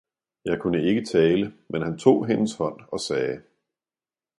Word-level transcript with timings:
jeg 0.45 0.59
kunne 0.61 0.83
ikke 0.83 1.05
tale, 1.05 1.53
men 1.69 1.81
han 1.81 1.97
tog 1.97 2.27
hendes 2.27 2.53
hånd 2.55 2.81
og 2.87 2.99
sagde. 2.99 3.41